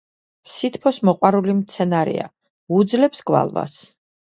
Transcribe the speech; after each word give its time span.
სითბოს 0.53 0.99
მოყვარული 1.09 1.55
მცენარეა, 1.59 2.27
უძლებს 2.81 3.25
გვალვას. 3.31 3.79